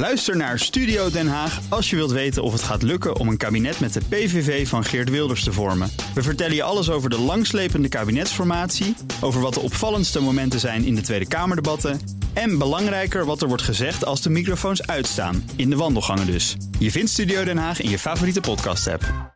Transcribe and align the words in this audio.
Luister 0.00 0.36
naar 0.36 0.58
Studio 0.58 1.10
Den 1.10 1.28
Haag 1.28 1.60
als 1.68 1.90
je 1.90 1.96
wilt 1.96 2.10
weten 2.10 2.42
of 2.42 2.52
het 2.52 2.62
gaat 2.62 2.82
lukken 2.82 3.16
om 3.16 3.28
een 3.28 3.36
kabinet 3.36 3.80
met 3.80 3.92
de 3.92 4.00
PVV 4.08 4.68
van 4.68 4.84
Geert 4.84 5.10
Wilders 5.10 5.44
te 5.44 5.52
vormen. 5.52 5.90
We 6.14 6.22
vertellen 6.22 6.54
je 6.54 6.62
alles 6.62 6.90
over 6.90 7.10
de 7.10 7.18
langslepende 7.18 7.88
kabinetsformatie, 7.88 8.96
over 9.20 9.40
wat 9.40 9.54
de 9.54 9.60
opvallendste 9.60 10.20
momenten 10.20 10.60
zijn 10.60 10.84
in 10.84 10.94
de 10.94 11.00
Tweede 11.00 11.28
Kamerdebatten 11.28 12.00
en 12.32 12.58
belangrijker 12.58 13.24
wat 13.24 13.42
er 13.42 13.48
wordt 13.48 13.62
gezegd 13.62 14.04
als 14.04 14.22
de 14.22 14.30
microfoons 14.30 14.86
uitstaan, 14.86 15.50
in 15.56 15.70
de 15.70 15.76
wandelgangen 15.76 16.26
dus. 16.26 16.56
Je 16.78 16.90
vindt 16.90 17.10
Studio 17.10 17.44
Den 17.44 17.58
Haag 17.58 17.80
in 17.80 17.90
je 17.90 17.98
favoriete 17.98 18.40
podcast-app. 18.40 19.30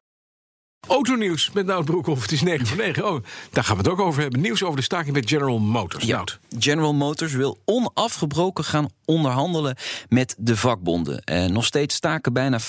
Autonieuws 0.89 1.51
met 1.53 1.67
Nout 1.67 1.85
Broekhoff. 1.85 2.23
Het 2.23 2.33
is 2.33 2.43
9 2.43 2.67
voor 2.67 2.77
9. 2.77 3.07
Oh, 3.07 3.25
daar 3.51 3.65
gaan 3.65 3.77
we 3.77 3.83
het 3.83 3.91
ook 3.91 4.01
over 4.01 4.23
hebben. 4.23 4.41
Nieuws 4.41 4.63
over 4.63 4.77
de 4.77 4.83
staking 4.83 5.13
bij 5.13 5.23
General 5.25 5.59
Motors. 5.59 6.05
Ja, 6.05 6.17
Nout. 6.17 6.39
General 6.59 6.95
Motors 6.95 7.33
wil 7.33 7.59
onafgebroken 7.65 8.65
gaan 8.65 8.89
onderhandelen 9.05 9.77
met 10.09 10.35
de 10.39 10.57
vakbonden. 10.57 11.19
En 11.25 11.53
nog 11.53 11.65
steeds 11.65 11.95
staken 11.95 12.33
bijna 12.33 12.61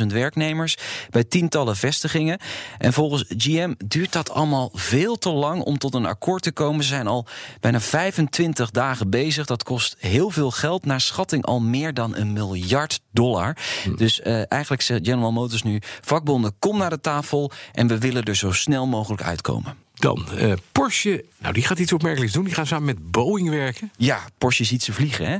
50.000 0.00 0.06
werknemers 0.06 0.76
bij 1.10 1.24
tientallen 1.24 1.76
vestigingen. 1.76 2.38
En 2.78 2.92
volgens 2.92 3.24
GM 3.28 3.74
duurt 3.86 4.12
dat 4.12 4.30
allemaal 4.30 4.70
veel 4.72 5.16
te 5.16 5.30
lang 5.32 5.62
om 5.62 5.78
tot 5.78 5.94
een 5.94 6.06
akkoord 6.06 6.42
te 6.42 6.52
komen. 6.52 6.84
Ze 6.84 6.88
zijn 6.88 7.06
al 7.06 7.26
bijna 7.60 7.80
25 7.80 8.70
dagen 8.70 9.10
bezig. 9.10 9.46
Dat 9.46 9.62
kost 9.62 9.96
heel 9.98 10.30
veel 10.30 10.50
geld, 10.50 10.84
naar 10.84 11.00
schatting 11.00 11.44
al 11.44 11.60
meer 11.60 11.94
dan 11.94 12.16
een 12.16 12.32
miljard 12.32 13.00
dollar. 13.10 13.56
Dus 13.96 14.20
eh, 14.20 14.34
eigenlijk 14.34 14.82
zegt 14.82 15.06
General 15.06 15.32
Motors 15.32 15.62
nu: 15.62 15.78
vakbonden, 16.00 16.54
kom 16.58 16.78
naar 16.78 16.90
de 16.90 17.00
tafel 17.00 17.50
en 17.72 17.86
we 17.86 17.98
willen 17.98 18.24
er 18.24 18.36
zo 18.36 18.52
snel 18.52 18.86
mogelijk 18.86 19.22
uitkomen. 19.22 19.76
Dan 20.02 20.28
eh, 20.38 20.52
Porsche. 20.72 21.24
Nou, 21.38 21.54
die 21.54 21.62
gaat 21.62 21.78
iets 21.78 21.92
opmerkelijks 21.92 22.32
doen. 22.34 22.44
Die 22.44 22.54
gaan 22.54 22.66
samen 22.66 22.84
met 22.84 23.10
Boeing 23.10 23.48
werken. 23.48 23.92
Ja, 23.96 24.20
Porsche 24.38 24.64
ziet 24.64 24.82
ze 24.82 24.92
vliegen, 24.92 25.26
hè? 25.26 25.36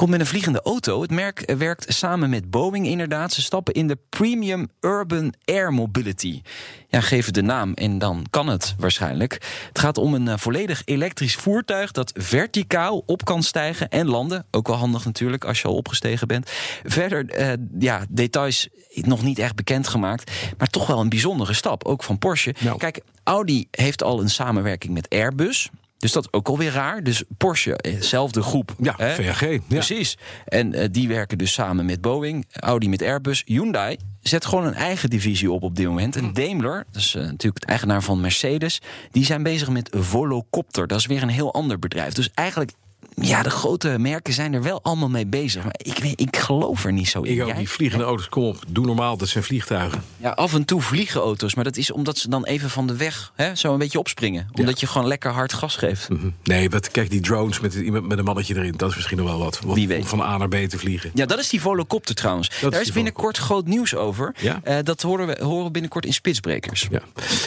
Komt 0.00 0.12
met 0.12 0.20
een 0.20 0.26
vliegende 0.26 0.62
auto. 0.62 1.02
Het 1.02 1.10
merk 1.10 1.52
werkt 1.58 1.94
samen 1.94 2.30
met 2.30 2.50
Boeing 2.50 2.86
inderdaad. 2.86 3.32
Ze 3.32 3.42
stappen 3.42 3.74
in 3.74 3.88
de 3.88 3.98
Premium 4.08 4.68
Urban 4.80 5.34
Air 5.44 5.72
Mobility. 5.72 6.42
Ja, 6.88 7.00
geef 7.00 7.26
het 7.26 7.34
de 7.34 7.42
naam 7.42 7.74
en 7.74 7.98
dan 7.98 8.26
kan 8.30 8.46
het 8.46 8.74
waarschijnlijk. 8.78 9.32
Het 9.68 9.78
gaat 9.78 9.98
om 9.98 10.14
een 10.14 10.28
eh, 10.28 10.36
volledig 10.36 10.82
elektrisch 10.84 11.34
voertuig... 11.34 11.90
dat 11.90 12.12
verticaal 12.14 13.02
op 13.06 13.24
kan 13.24 13.42
stijgen 13.42 13.88
en 13.88 14.06
landen. 14.06 14.46
Ook 14.50 14.66
wel 14.66 14.76
handig 14.76 15.04
natuurlijk 15.04 15.44
als 15.44 15.60
je 15.60 15.68
al 15.68 15.76
opgestegen 15.76 16.28
bent. 16.28 16.50
Verder, 16.84 17.30
eh, 17.30 17.52
ja, 17.78 18.04
details 18.08 18.68
nog 18.94 19.22
niet 19.22 19.38
echt 19.38 19.54
bekendgemaakt... 19.54 20.30
maar 20.58 20.68
toch 20.68 20.86
wel 20.86 21.00
een 21.00 21.08
bijzondere 21.08 21.52
stap, 21.52 21.84
ook 21.84 22.02
van 22.02 22.18
Porsche. 22.18 22.54
Nou. 22.60 22.78
Kijk, 22.78 23.00
Audi 23.24 23.68
heeft 23.70 24.02
al 24.02 24.20
een 24.20 24.30
samenwerking 24.30 24.92
met 24.92 25.08
Airbus... 25.08 25.70
Dus 26.00 26.12
dat 26.12 26.24
is 26.24 26.32
ook 26.32 26.48
alweer 26.48 26.72
raar. 26.72 27.02
Dus 27.02 27.22
Porsche, 27.36 27.76
eh, 27.76 28.00
zelfde 28.00 28.42
groep. 28.42 28.74
Ja, 28.78 28.94
hè? 28.96 29.14
VAG. 29.14 29.40
Ja. 29.40 29.58
Precies. 29.68 30.18
En 30.44 30.74
eh, 30.74 30.88
die 30.90 31.08
werken 31.08 31.38
dus 31.38 31.52
samen 31.52 31.84
met 31.84 32.00
Boeing, 32.00 32.46
Audi 32.52 32.88
met 32.88 33.02
Airbus. 33.02 33.42
Hyundai 33.46 33.96
zet 34.20 34.46
gewoon 34.46 34.66
een 34.66 34.74
eigen 34.74 35.10
divisie 35.10 35.50
op 35.50 35.62
op 35.62 35.76
dit 35.76 35.86
moment. 35.86 36.14
Hm. 36.14 36.24
En 36.24 36.32
Daimler, 36.32 36.84
dat 36.90 37.02
is 37.02 37.14
eh, 37.14 37.22
natuurlijk 37.22 37.60
het 37.60 37.64
eigenaar 37.64 38.02
van 38.02 38.20
Mercedes... 38.20 38.80
die 39.10 39.24
zijn 39.24 39.42
bezig 39.42 39.68
met 39.68 39.90
Volocopter. 39.92 40.86
Dat 40.86 40.98
is 40.98 41.06
weer 41.06 41.22
een 41.22 41.28
heel 41.28 41.54
ander 41.54 41.78
bedrijf. 41.78 42.12
Dus 42.12 42.30
eigenlijk... 42.34 42.72
Ja, 43.14 43.42
de 43.42 43.50
grote 43.50 43.98
merken 43.98 44.32
zijn 44.32 44.52
er 44.52 44.62
wel 44.62 44.80
allemaal 44.82 45.08
mee 45.08 45.26
bezig. 45.26 45.62
Maar 45.62 45.74
ik, 45.76 45.98
ik 45.98 46.36
geloof 46.36 46.84
er 46.84 46.92
niet 46.92 47.08
zo 47.08 47.22
in. 47.22 47.32
Ik 47.32 47.40
ook, 47.40 47.46
Jij? 47.48 47.56
die 47.56 47.68
vliegende 47.68 48.04
auto's, 48.04 48.28
kom 48.28 48.42
op, 48.42 48.56
doe 48.68 48.86
normaal, 48.86 49.16
dat 49.16 49.28
zijn 49.28 49.44
vliegtuigen. 49.44 50.02
Ja, 50.16 50.30
af 50.30 50.54
en 50.54 50.64
toe 50.64 50.80
vliegen 50.80 51.20
auto's. 51.20 51.54
Maar 51.54 51.64
dat 51.64 51.76
is 51.76 51.90
omdat 51.90 52.18
ze 52.18 52.28
dan 52.28 52.44
even 52.44 52.70
van 52.70 52.86
de 52.86 52.96
weg 52.96 53.32
hè, 53.34 53.54
zo 53.54 53.72
een 53.72 53.78
beetje 53.78 53.98
opspringen. 53.98 54.48
Omdat 54.52 54.80
je 54.80 54.86
gewoon 54.86 55.06
lekker 55.06 55.30
hard 55.30 55.52
gas 55.52 55.76
geeft. 55.76 56.06
Hm. 56.06 56.14
Nee, 56.42 56.70
wat, 56.70 56.90
kijk, 56.90 57.10
die 57.10 57.20
drones 57.20 57.60
met, 57.60 57.74
iemand 57.74 58.08
met 58.08 58.18
een 58.18 58.24
mannetje 58.24 58.56
erin, 58.56 58.74
dat 58.76 58.90
is 58.90 58.96
misschien 58.96 59.16
nog 59.16 59.26
wel 59.26 59.38
wat. 59.38 59.60
Om 59.66 59.74
Wie 59.74 59.88
weet. 59.88 60.06
van 60.06 60.20
A 60.20 60.36
naar 60.36 60.48
B 60.48 60.54
te 60.54 60.78
vliegen. 60.78 61.10
Ja, 61.14 61.26
dat 61.26 61.38
is 61.38 61.48
die 61.48 61.60
Volocopter 61.60 62.14
trouwens. 62.14 62.50
Daar 62.60 62.80
is 62.80 62.92
binnenkort 62.92 63.36
groot 63.36 63.66
nieuws 63.66 63.94
over. 63.94 64.34
Ja? 64.40 64.60
Eh, 64.64 64.76
dat 64.82 65.02
horen 65.02 65.26
we, 65.26 65.44
horen 65.44 65.64
we 65.64 65.70
binnenkort 65.70 66.06
in 66.06 66.12
Spitsbrekers. 66.12 66.86
Ja. 66.90 67.00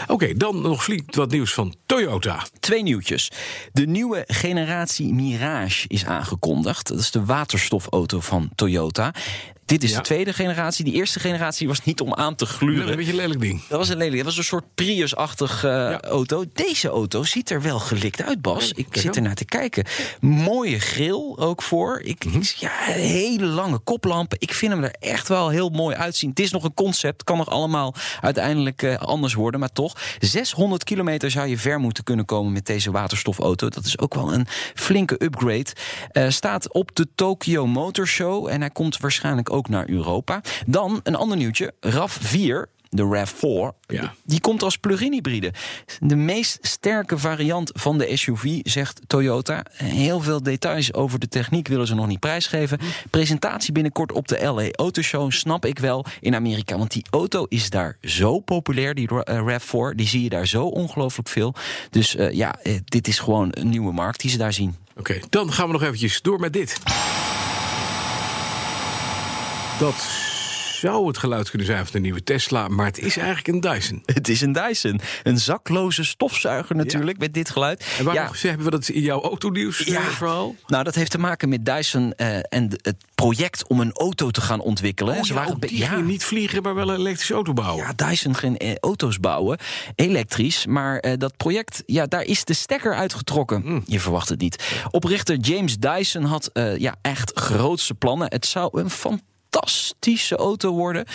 Oké, 0.08 0.34
dan 0.34 0.62
nog 0.62 0.84
flink 0.84 1.16
wat 1.16 1.32
nieuws 1.32 1.54
van 1.54 1.76
Toyota. 1.86 2.46
Twee 2.60 2.84
nieuwtjes. 2.84 3.32
De 3.72 3.86
nieuwe 3.88 4.24
generatie 4.28 5.14
Is 5.88 6.06
aangekondigd. 6.06 6.88
Dat 6.88 7.00
is 7.00 7.12
de 7.12 7.26
waterstofauto 7.26 8.20
van 8.20 8.50
Toyota. 8.56 9.14
Dit 9.74 9.84
is 9.84 9.90
Ja. 9.92 9.98
de 9.98 10.04
tweede 10.04 10.34
generatie. 10.34 10.86
Die 10.86 10.94
eerste 10.94 11.20
generatie 11.20 11.68
was 11.68 11.84
niet 11.84 12.02
om 12.02 12.14
aan 12.14 12.36
te 12.36 12.44
Dat 12.44 12.54
is 12.54 12.60
gluren. 12.60 12.90
een 12.90 12.96
beetje 12.96 13.12
een 13.12 13.18
lelijk 13.18 13.40
ding. 13.40 13.62
Dat 13.68 13.78
was 13.80 13.90
een 13.90 13.98
lelijk. 13.98 14.16
Dat 14.16 14.26
was 14.26 14.38
een 14.38 14.44
soort 14.44 14.64
Prius-achtig 14.76 15.64
eh, 15.64 15.98
auto. 15.98 16.44
Deze 16.54 16.88
auto 16.90 17.24
ziet 17.24 17.50
er 17.50 17.62
wel 17.62 17.80
gelikt 17.80 18.22
uit, 18.24 18.42
Bas. 18.42 18.72
Ik 18.72 18.88
zit 18.92 19.16
er 19.16 19.22
naar 19.22 19.36
te 19.36 19.46
kijken. 19.46 19.86
Mooie 20.20 20.80
grill 20.80 21.34
ook 21.36 21.62
voor. 21.62 22.02
Ik, 22.04 22.26
Mhm. 22.26 22.38
ik- 22.38 22.44
ja, 22.58 22.72
hele 22.86 23.46
lange 23.46 23.78
koplampen. 23.80 24.38
Ik 24.42 24.54
vind 24.54 24.72
hem 24.74 24.84
er 24.84 24.96
echt 25.00 25.28
wel 25.28 25.50
heel 25.50 25.70
mooi 25.70 25.96
uitzien. 25.96 26.30
Het 26.30 26.40
is 26.40 26.52
nog 26.52 26.64
een 26.64 26.74
concept. 26.74 27.24
Kan 27.24 27.38
nog 27.38 27.50
allemaal 27.50 27.96
uiteindelijk 28.22 28.84
eh, 28.84 28.96
anders 28.96 29.34
worden. 29.34 29.60
Maar 29.60 29.72
toch, 29.72 29.98
600 30.20 30.84
kilometer 30.84 31.32
zou 31.32 31.48
je 31.48 31.58
ver 31.58 31.80
moeten 31.80 32.04
kunnen 32.04 32.26
komen 32.26 32.52
met 32.52 32.66
deze 32.66 32.92
waterstofauto. 32.92 33.70
Dat 33.70 33.86
is 33.86 34.00
ook 34.00 34.14
wel 34.14 34.34
een 34.34 34.48
flinke 34.76 35.24
upgrade. 35.24 35.66
Eh, 36.12 36.30
staat 36.30 36.74
op 36.74 36.96
de 36.96 37.08
Tokyo 37.16 37.68
Motor 37.68 38.08
Show. 38.08 38.48
En 38.48 38.60
hij 38.60 38.70
komt 38.70 38.98
waarschijnlijk 38.98 39.52
ook 39.54 39.63
naar 39.70 39.90
Europa. 39.90 40.42
Dan 40.66 41.00
een 41.04 41.16
ander 41.16 41.38
nieuwtje. 41.38 41.74
RAV4 41.80 42.72
de 42.90 43.04
RAV4, 43.04 43.76
Ja. 43.88 44.14
die 44.24 44.40
komt 44.42 44.64
als 44.64 44.78
plug-in 44.78 45.12
hybride. 45.12 45.54
De 46.00 46.16
meest 46.16 46.58
sterke 46.62 47.18
variant 47.18 47.72
van 47.74 47.98
de 47.98 48.18
SUV, 48.18 48.60
zegt 48.64 49.02
Toyota. 49.08 49.66
Heel 49.74 50.20
veel 50.20 50.44
details 50.44 50.94
over 50.94 51.20
de 51.20 51.28
techniek 51.28 51.68
willen 51.68 51.88
ze 51.88 51.96
nog 51.96 52.08
niet 52.08 52.20
prijsgeven. 52.20 52.80
Presentatie 53.10 53.74
binnenkort 53.74 54.12
op 54.12 54.28
de 54.28 54.40
LA 54.44 54.70
Auto 54.72 55.02
Show, 55.02 55.32
snap 55.32 55.66
ik 55.66 55.80
wel, 55.80 56.06
in 56.20 56.36
Amerika. 56.36 56.78
Want 56.78 56.92
die 56.92 57.06
auto 57.10 57.46
is 57.50 57.70
daar 57.70 57.98
zo 58.02 58.40
populair, 58.40 58.94
die 58.96 59.08
Ra- 59.08 59.22
eh, 59.24 59.46
RAV4. 59.46 59.96
Die 59.96 60.08
zie 60.08 60.24
je 60.24 60.30
daar 60.30 60.48
zo 60.48 60.66
ongelooflijk 60.66 61.30
veel. 61.30 61.54
Dus 61.90 62.16
eh, 62.16 62.32
ja, 62.32 62.56
eh, 62.64 62.80
dit 62.86 63.08
is 63.08 63.20
gewoon 63.20 63.48
een 63.52 63.70
nieuwe 63.70 63.94
markt 63.94 64.20
die 64.22 64.32
ze 64.32 64.38
daar 64.38 64.54
zien. 64.54 64.76
Oké, 64.98 65.20
dan 65.30 65.54
gaan 65.54 65.66
we 65.68 65.72
nog 65.74 65.84
eventjes 65.84 66.22
door 66.22 66.40
met 66.40 66.54
dit. 66.54 66.80
Dat 69.80 69.96
zou 70.80 71.08
het 71.08 71.18
geluid 71.18 71.50
kunnen 71.50 71.68
zijn 71.68 71.84
van 71.84 71.92
de 71.92 72.00
nieuwe 72.00 72.24
Tesla, 72.24 72.68
maar 72.68 72.86
het 72.86 73.00
is 73.00 73.18
eigenlijk 73.18 73.48
een 73.48 73.60
Dyson. 73.60 74.04
Het 74.14 74.28
is 74.30 74.42
een 74.42 74.52
Dyson. 74.52 75.02
Een 75.24 75.40
zakloze 75.40 76.04
stofzuiger 76.04 76.76
natuurlijk, 76.76 77.18
met 77.18 77.34
dit 77.34 77.50
geluid. 77.50 77.86
En 77.98 78.06
waarom 78.06 78.36
hebben 78.42 78.66
we 78.66 78.72
dat 78.72 78.88
in 78.88 79.02
jouw 79.02 79.22
autonieuws 79.22 79.78
Ja. 79.80 80.00
eh, 80.00 80.08
verhaal? 80.08 80.56
Nou, 80.68 80.84
dat 80.84 80.96
heeft 80.96 81.12
te 81.12 81.18
maken 81.18 81.50
met 81.50 81.66
Dyson 81.66 82.14
eh, 82.14 82.38
en 82.38 82.70
het 82.82 82.96
project 83.16 83.68
om 83.68 83.80
een 83.80 83.94
auto 83.94 84.30
te 84.30 84.42
gaan 84.42 84.60
ontwikkelen. 84.60 85.16
Oh, 85.16 85.24
Ze 85.24 85.34
ja, 85.34 85.40
waren 85.40 85.60
die 85.60 85.78
ja. 85.78 86.00
niet 86.00 86.24
vliegen, 86.24 86.64
maar 86.64 86.76
wel 86.76 86.90
een 86.90 87.00
elektrische 87.00 87.34
auto 87.34 87.54
bouwen. 87.54 87.86
Ja, 87.86 88.08
Dyson 88.08 88.36
ging 88.36 88.58
eh, 88.58 88.76
auto's 88.80 89.20
bouwen, 89.20 89.58
elektrisch. 89.96 90.66
Maar 90.66 91.18
dat 91.18 91.38
project, 91.38 91.84
ja, 91.86 92.06
daar 92.06 92.24
is 92.24 92.46
de 92.46 92.54
stekker 92.54 92.96
uitgetrokken. 92.96 93.62
Hmm. 93.62 93.84
Je 93.86 94.00
verwacht 94.00 94.30
het 94.30 94.40
niet. 94.40 94.84
Oprichter 94.92 95.38
James 95.38 95.78
Dyson 95.78 96.24
had 96.24 96.50
ja, 96.78 96.96
echt 97.02 97.32
grootse 97.34 97.94
plannen. 97.94 98.28
Het 98.30 98.46
zou 98.46 98.80
een 98.82 98.90
fantastische 99.64 100.36
auto 100.36 100.72
worden. 100.72 101.06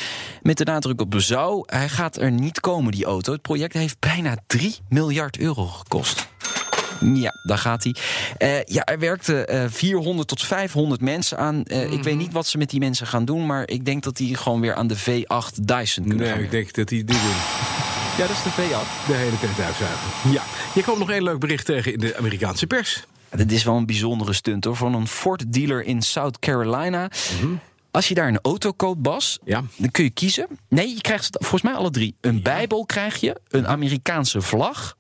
Met 0.43 0.57
de 0.59 0.65
nadruk 0.65 1.01
op 1.01 1.15
zou. 1.17 1.63
Hij 1.67 1.89
gaat 1.89 2.17
er 2.17 2.31
niet 2.31 2.61
komen, 2.61 2.93
die 2.93 3.05
auto. 3.05 3.33
Het 3.33 3.43
project 3.43 3.73
heeft 3.73 3.97
bijna 4.01 4.37
3 4.47 4.77
miljard 4.89 5.39
euro 5.39 5.67
gekost. 5.67 6.29
Ja, 7.01 7.33
daar 7.43 7.59
gaat 7.59 7.85
hij. 7.85 7.95
Eh, 8.39 8.63
ja, 8.65 8.85
er 8.85 8.99
werkten 8.99 9.49
eh 9.49 9.65
400 9.69 10.29
tot 10.29 10.43
500 10.43 11.01
mensen 11.01 11.39
aan. 11.39 11.65
Eh, 11.65 11.93
Ik 11.93 12.03
weet 12.03 12.17
niet 12.17 12.33
wat 12.33 12.47
ze 12.47 12.59
met 12.59 12.71
die 12.71 12.81
mensen 12.81 13.07
gaan 13.07 13.25
doen, 13.25 13.47
maar 13.47 13.69
ik 13.69 13.85
denk 13.85 14.03
dat 14.03 14.17
die 14.17 14.35
gewoon 14.35 14.61
weer 14.61 14.75
aan 14.75 14.87
de 14.87 14.97
V8 14.99 15.55
Dyson 15.63 16.05
kunnen 16.05 16.25
Nee, 16.25 16.33
gaan. 16.35 16.43
ik 16.43 16.51
denk 16.51 16.73
dat 16.75 16.89
die 16.89 17.05
dit 17.05 17.17
doen. 17.21 17.37
Ja, 18.19 18.27
dat 18.27 18.31
is 18.37 18.43
de 18.43 18.51
V8. 18.51 19.07
De 19.07 19.15
hele 19.15 19.39
tijd 19.39 19.61
uitzuigen. 19.67 20.31
Ja. 20.33 20.43
Je 20.75 20.83
kwam 20.83 20.99
nog 20.99 21.11
één 21.11 21.23
leuk 21.23 21.39
bericht 21.39 21.67
tegen 21.67 21.93
in 21.93 21.99
de 21.99 22.17
Amerikaanse 22.17 22.67
pers. 22.67 23.05
Dit 23.37 23.53
is 23.53 23.65
wel 23.65 23.77
een 23.77 23.87
bijzondere 23.87 24.33
stunt 24.33 24.65
hoor. 24.65 24.77
Van 24.77 24.95
een 24.95 25.09
Ford 25.09 25.53
dealer 25.53 25.85
in 25.85 26.03
South 26.03 26.39
Carolina. 26.39 27.11
Als 27.91 28.09
je 28.09 28.15
daar 28.15 28.29
een 28.29 28.39
auto 28.43 28.73
koopt, 28.73 29.03
Bas, 29.03 29.39
Ja. 29.45 29.65
dan 29.77 29.91
kun 29.91 30.05
je 30.05 30.11
kiezen. 30.11 30.47
Nee, 30.69 30.89
je 30.95 31.01
krijgt 31.01 31.29
volgens 31.41 31.63
mij 31.63 31.73
alle 31.73 31.91
drie. 31.91 32.15
Een 32.21 32.43
Bijbel 32.43 32.87
krijg 32.87 33.17
je, 33.17 33.41
een 33.49 33.67
Amerikaanse 33.69 34.41
vlag 34.41 34.97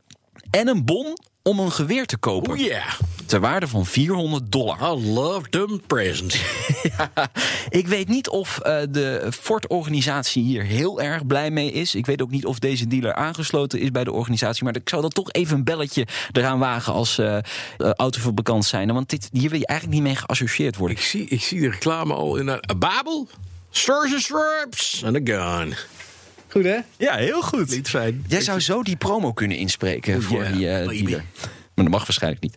en 0.50 0.68
een 0.68 0.84
bon 0.84 1.18
om 1.42 1.58
een 1.60 1.72
geweer 1.72 2.06
te 2.06 2.16
kopen. 2.16 2.52
Oh 2.52 2.58
yeah. 2.58 2.92
Ter 3.28 3.40
waarde 3.40 3.68
van 3.68 3.86
400 3.86 4.52
dollar. 4.52 4.76
I 4.80 5.06
love 5.12 5.48
them 5.48 5.80
presents. 5.86 6.40
Ja, 6.98 7.30
ik 7.68 7.86
weet 7.86 8.08
niet 8.08 8.28
of 8.28 8.58
eh, 8.58 8.80
de 8.90 9.26
Ford-organisatie 9.40 10.42
hier 10.42 10.62
heel 10.62 11.00
erg 11.00 11.26
blij 11.26 11.50
mee 11.50 11.72
is. 11.72 11.94
Ik 11.94 12.06
weet 12.06 12.22
ook 12.22 12.30
niet 12.30 12.46
of 12.46 12.58
deze 12.58 12.86
dealer 12.86 13.14
aangesloten 13.14 13.80
is 13.80 13.90
bij 13.90 14.04
de 14.04 14.12
organisatie. 14.12 14.64
Maar 14.64 14.76
ik 14.76 14.88
zou 14.88 15.02
dan 15.02 15.10
toch 15.10 15.32
even 15.32 15.56
een 15.56 15.64
belletje 15.64 16.06
eraan 16.32 16.58
wagen 16.58 16.92
als 16.92 17.18
eh, 17.18 17.36
eh, 17.36 17.42
autofabrikant 17.76 18.64
zijn. 18.64 18.92
Want 18.92 19.10
dit, 19.10 19.28
hier 19.32 19.50
wil 19.50 19.58
je 19.58 19.66
eigenlijk 19.66 20.00
niet 20.00 20.08
mee 20.08 20.16
geassocieerd 20.16 20.76
worden. 20.76 20.96
ik, 20.96 21.02
zie, 21.02 21.26
ik 21.28 21.42
zie 21.42 21.60
de 21.60 21.70
reclame 21.70 22.14
al 22.14 22.36
in 22.36 22.48
een 22.48 22.60
Babel. 22.78 23.28
Stars 23.70 24.12
and 24.12 24.22
strips 24.22 25.04
and 25.04 25.16
a 25.16 25.20
gun. 25.24 25.74
Goed 26.48 26.64
hè? 26.64 26.78
Ja, 26.96 27.16
heel 27.16 27.42
goed. 27.42 27.70
Niet 27.70 27.88
fijn. 27.88 28.24
Jij 28.28 28.40
zou 28.40 28.60
zo 28.60 28.82
die 28.82 28.96
promo 28.96 29.32
kunnen 29.32 29.56
inspreken 29.56 30.22
voor 30.22 30.42
yeah, 30.42 30.52
die 30.52 30.68
eh, 30.68 30.86
baby. 30.86 31.04
dealer. 31.04 31.24
Maar 31.74 31.84
dat 31.84 31.88
mag 31.88 32.06
waarschijnlijk 32.06 32.42
niet. 32.42 32.56